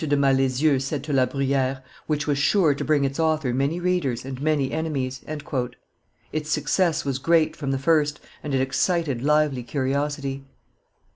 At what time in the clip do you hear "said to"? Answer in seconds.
0.79-1.13